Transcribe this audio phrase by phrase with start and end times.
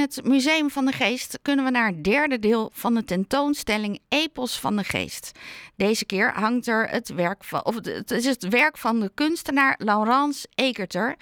[0.00, 4.58] het Museum van de Geest kunnen we naar het derde deel van de tentoonstelling Epos
[4.58, 5.30] van de Geest.
[5.76, 9.74] Deze keer hangt er het werk van, of het is het werk van de kunstenaar
[9.78, 11.16] Laurence Ekerter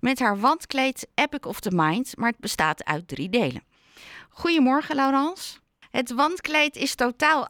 [0.00, 3.62] met haar wandkleed Epic of the Mind, maar het bestaat uit drie delen.
[4.28, 5.58] Goedemorgen, Laurence.
[5.90, 7.48] Het wandkleed is totaal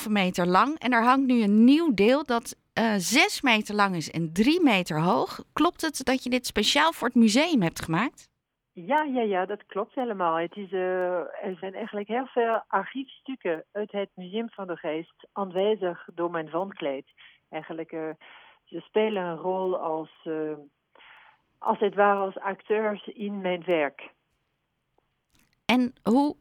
[0.00, 3.74] 38,5 meter lang en er hangt nu een nieuw deel dat uh, eh, 6 meter
[3.74, 5.42] lang is en 3 meter hoog.
[5.52, 8.28] Klopt het dat je dit speciaal voor het museum hebt gemaakt?
[8.86, 10.36] Ja, ja, ja, dat klopt helemaal.
[10.36, 15.26] Het is, uh, er zijn eigenlijk heel veel archiefstukken uit het Museum van de Geest
[15.32, 17.06] aanwezig door mijn wandkleed.
[17.48, 18.10] Eigenlijk, uh,
[18.64, 20.56] ze spelen een rol als, uh,
[21.58, 24.12] als het ware als acteurs in mijn werk.
[25.64, 26.36] En hoe,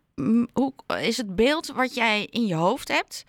[0.54, 3.26] hoe is het beeld wat jij in je hoofd hebt?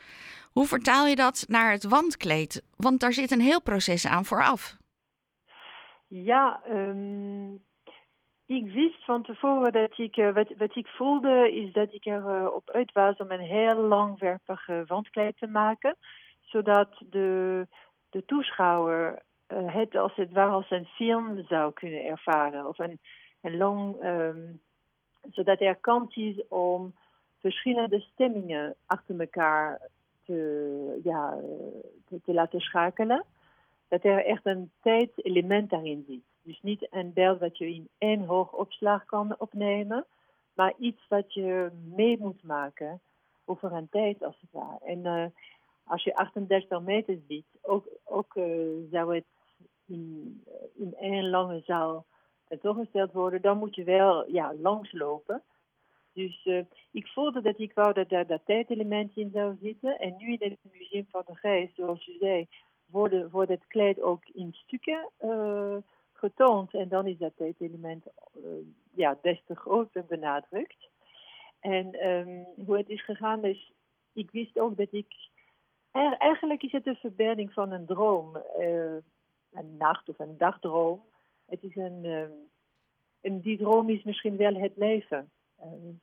[0.52, 2.62] Hoe vertaal je dat naar het wandkleed?
[2.76, 4.76] Want daar zit een heel proces aan vooraf.
[6.06, 7.66] Ja, um,
[8.48, 12.42] ik wist van tevoren dat ik, uh, wat, wat ik voelde, is dat ik er
[12.42, 15.96] uh, op uit was om een heel langwerpig wandkleed te maken.
[16.40, 17.66] Zodat de,
[18.10, 19.22] de toeschouwer
[19.54, 22.66] het als het ware als een film zou kunnen ervaren.
[22.66, 23.00] Of een,
[23.40, 24.60] een lang, um,
[25.30, 26.94] zodat er kans is om
[27.38, 29.80] verschillende stemmingen achter elkaar
[30.24, 31.38] te, ja,
[32.06, 33.24] te, te laten schakelen.
[33.88, 36.22] Dat er echt een tijdelement daarin zit.
[36.48, 40.06] Dus niet een beeld wat je in één hoog opslag kan opnemen,
[40.54, 43.00] maar iets wat je mee moet maken
[43.44, 44.84] over een tijd als het ware.
[44.84, 45.24] En uh,
[45.84, 48.44] als je 38 meter ziet, ook, ook uh,
[48.90, 49.24] zou het
[49.86, 52.06] in, in één lange zaal
[52.48, 55.42] tentoongesteld worden, dan moet je wel ja, langslopen.
[56.12, 59.98] Dus uh, ik voelde dat ik wou dat daar dat tijdelement in zou zitten.
[59.98, 62.48] En nu in het Museum van de Geest, zoals u zei,
[62.86, 65.08] wordt, wordt het kleed ook in stukken
[66.18, 66.74] getoond.
[66.74, 68.04] En dan is dat tijdelement
[68.36, 68.42] uh,
[68.94, 70.88] ja, des te groter benadrukt.
[71.60, 73.72] En um, hoe het is gegaan is,
[74.12, 75.06] ik wist ook dat ik...
[76.18, 78.36] Eigenlijk is het een verbeelding van een droom.
[79.52, 81.02] een nacht- of een dagdroom.
[81.46, 82.04] Het is een...
[82.04, 82.32] Um,
[83.20, 85.30] en die droom is misschien wel het leven.
[85.64, 86.00] Um,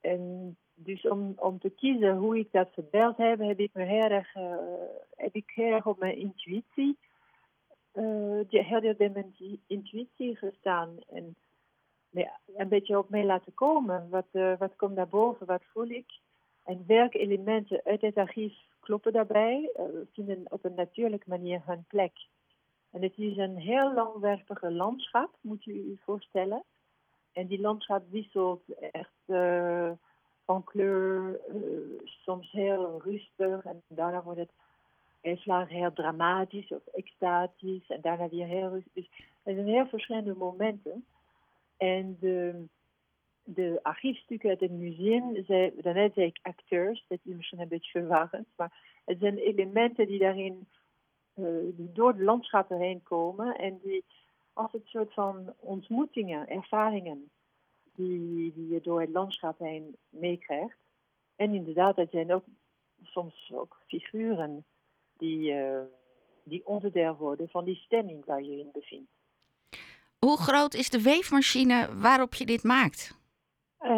[0.00, 4.08] en dus om, om te kiezen hoe ik dat verbeeld heb, heb ik me heel
[4.08, 4.56] erg, uh,
[5.16, 6.98] heb ik heel erg op mijn intuïtie,
[7.98, 9.34] uh, heel bij mijn
[9.66, 10.96] intuïtie gestaan.
[11.08, 11.36] En
[12.56, 14.08] een beetje op mij laten komen.
[14.10, 16.18] Wat, uh, wat komt naar boven, wat voel ik?
[16.64, 19.70] En welke elementen uit het archief kloppen daarbij,
[20.12, 22.12] vinden op een natuurlijke manier hun plek.
[22.90, 26.62] En het is een heel langwerpige landschap, moet je je voorstellen.
[27.32, 29.38] En die landschap wisselt echt
[30.44, 31.40] van kleur,
[32.04, 33.64] soms heel rustig.
[33.64, 34.52] En daarna wordt het
[35.28, 37.86] even heel dramatisch of extatisch.
[37.88, 38.92] En daarna weer heel rustig.
[38.92, 39.08] Dus
[39.42, 41.06] er zijn heel verschillende momenten.
[41.76, 42.64] En de,
[43.42, 48.00] de archiefstukken uit het museum, zei, daarnet zei ik acteurs, dat is misschien een beetje
[48.00, 48.46] verwarrend.
[48.56, 50.68] Maar het zijn elementen die daarin,
[51.34, 51.46] uh,
[51.76, 53.56] die door de landschappen heen komen.
[53.56, 54.04] En die
[54.52, 57.30] als het soort van ontmoetingen, ervaringen
[57.94, 60.78] die, die je door het landschap heen meekrijgt.
[61.36, 62.44] En inderdaad, dat zijn ook
[63.02, 64.64] soms ook figuren
[65.18, 65.80] die, uh,
[66.44, 69.10] die onderdeel worden van die stemming waar je in bevindt.
[70.18, 73.16] Hoe groot is de weefmachine waarop je dit maakt?
[73.80, 73.88] Uh,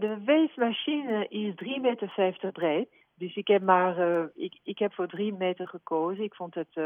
[0.00, 2.88] de weefmachine is 3,50 meter breed.
[3.14, 6.24] Dus ik heb maar uh, ik, ik heb voor 3 meter gekozen.
[6.24, 6.76] Ik vond het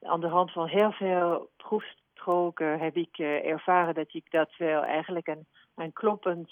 [0.00, 4.82] aan de hand van heel veel proefs gesproken heb ik ervaren dat ik dat wel
[4.82, 6.50] eigenlijk een, een kloppend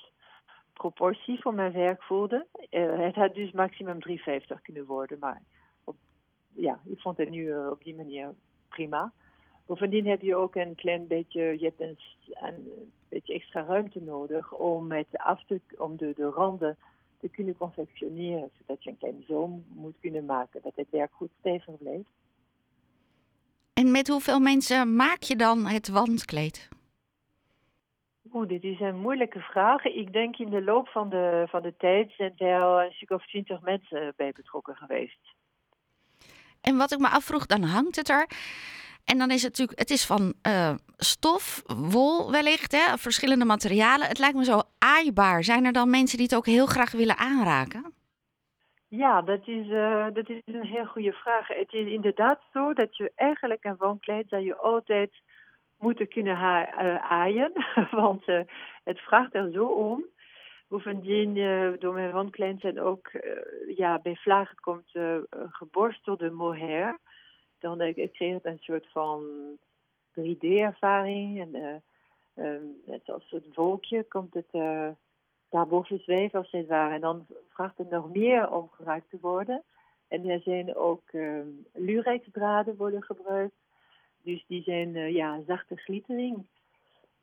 [0.73, 2.47] proportie voor mijn werk voelde.
[2.71, 5.43] Het had dus maximum 3,50 kunnen worden, maar
[6.55, 8.35] ja, ik vond het nu uh, op die manier
[8.69, 9.13] prima.
[9.67, 11.99] Bovendien heb je ook een klein beetje, je hebt een,
[12.31, 16.77] een beetje extra ruimte nodig om, het af te, om de, de randen
[17.21, 21.31] te kunnen confectioneren, zodat je een klein zoom moet kunnen maken, dat het werk goed
[21.39, 22.11] stevig blijft.
[23.73, 26.69] En met hoeveel mensen maak je dan het wandkleed?
[28.33, 29.85] Oeh, dit is een moeilijke vraag.
[29.85, 33.27] Ik denk in de loop van de, van de tijd zijn er een stuk of
[33.27, 35.35] twintig mensen bij betrokken geweest.
[36.65, 38.27] En wat ik me afvroeg, dan hangt het er.
[39.05, 44.09] En dan is het natuurlijk, het is van uh, stof, wol wellicht, hè, verschillende materialen.
[44.09, 45.45] Het lijkt me zo aaibaar.
[45.45, 47.93] Zijn er dan mensen die het ook heel graag willen aanraken?
[48.89, 51.49] Ja, dat is, uh, dat is een heel goede vraag.
[51.49, 55.11] Het is inderdaad zo dat je eigenlijk een woonkleed dat je altijd
[55.79, 57.53] moet kunnen uh, aaien.
[57.91, 58.25] Want
[58.85, 60.05] het vraagt er zo om.
[60.75, 61.35] Bovendien,
[61.79, 63.11] door mijn woonkleed zijn ook
[63.77, 64.91] ja, bij vlagen komt
[65.51, 66.99] geborstelde mohair.
[67.59, 69.23] Dan uh, creëert een soort van
[70.21, 71.41] 3D-ervaring.
[71.41, 71.83] En
[72.37, 74.51] Um, net als een wolkje komt het
[75.51, 76.95] daarboven zweven als het ware.
[76.95, 79.63] En dan vraagt het nog meer om gebruikt te worden.
[80.09, 83.57] En er zijn ook um, lurex-draden worden gebruikt.
[84.23, 86.47] Dus die zijn ja, zachte glittering.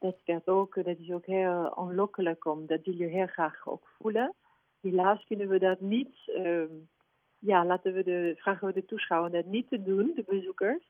[0.02, 4.34] Dat, werd ook, dat is ook heel aanlokkelijk om dat jullie heel graag ook voelen.
[4.80, 6.90] Helaas kunnen we dat niet, um,
[7.40, 10.84] ja, laten we de, vragen we de toeschouwers dat niet te doen, de bezoekers.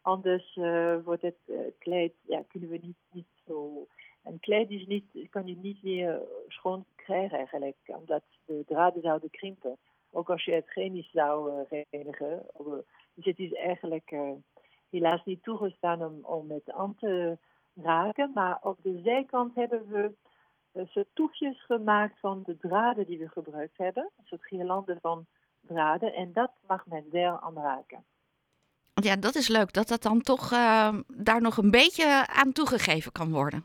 [0.00, 3.86] Anders uh, wordt het uh, kleed, ja, kunnen we niet, niet zo.
[4.24, 9.30] Een kleed is niet, kan je niet meer schoon krijgen eigenlijk, omdat de draden zouden
[9.30, 9.76] krimpen.
[10.10, 12.46] Ook als je het chemisch zou reinigen.
[13.14, 14.14] Dus het is eigenlijk
[14.90, 17.38] helaas niet toegestaan om, om het aan te
[17.82, 18.30] raken.
[18.34, 20.12] Maar op de zijkant hebben we
[20.86, 24.10] soort toefjes gemaakt van de draden die we gebruikt hebben.
[24.16, 25.26] Een soort girlanden van
[25.60, 26.14] draden.
[26.14, 28.04] En dat mag men wel aanraken.
[28.94, 33.12] Ja, dat is leuk dat dat dan toch uh, daar nog een beetje aan toegegeven
[33.12, 33.64] kan worden.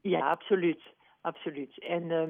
[0.00, 0.80] Ja, absoluut.
[1.20, 1.78] absoluut.
[1.78, 2.24] En uh,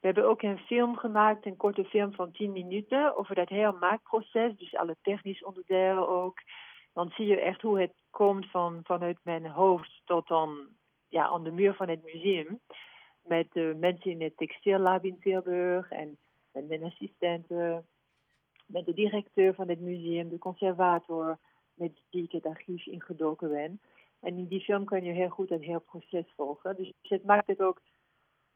[0.00, 3.76] we hebben ook een film gemaakt, een korte film van 10 minuten, over dat hele
[3.80, 4.56] maakproces.
[4.56, 6.38] Dus alle technische onderdelen ook.
[6.92, 10.68] Dan zie je echt hoe het komt van, vanuit mijn hoofd tot dan
[11.08, 12.60] ja, aan de muur van het museum.
[13.22, 16.16] Met uh, mensen in het textiellab in Tilburg en
[16.52, 17.86] met mijn assistenten,
[18.66, 21.38] met de directeur van het museum, de conservator
[21.74, 23.80] met wie ik het archief ingedoken ben.
[24.20, 26.76] En in die film kan je heel goed het hele proces volgen.
[26.76, 27.80] Dus het maakt het ook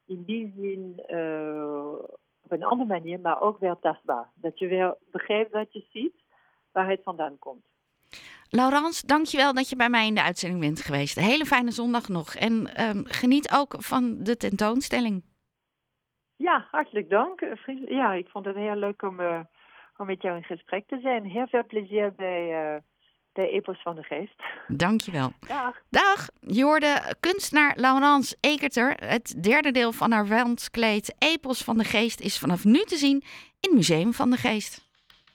[0.07, 1.93] in die zin uh,
[2.43, 4.31] op een andere manier, maar ook wel tastbaar.
[4.35, 6.15] Dat je wel begrijpt wat je ziet,
[6.73, 7.68] waar het vandaan komt.
[8.51, 11.17] Laurence, dankjewel dat je bij mij in de uitzending bent geweest.
[11.17, 12.35] Een hele fijne zondag nog.
[12.35, 15.25] En um, geniet ook van de tentoonstelling.
[16.37, 17.41] Ja, hartelijk dank.
[17.89, 19.41] Ja, ik vond het heel leuk om, uh,
[19.97, 21.25] om met jou in gesprek te zijn.
[21.25, 22.75] Heel veel plezier bij...
[22.75, 22.81] Uh,
[23.39, 24.43] de Epos van de Geest.
[24.67, 25.33] Dankjewel.
[25.47, 25.77] Dag.
[25.91, 26.29] Dag.
[26.41, 28.91] Je hoorde kunstenaar Laurence Ekerter.
[28.91, 33.23] Het derde deel van haar wandkleed Epos van de Geest is vanaf nu te zien
[33.61, 34.88] in het Museum van de Geest.